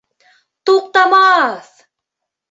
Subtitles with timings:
[0.69, 1.69] —Туҡтамаҫ!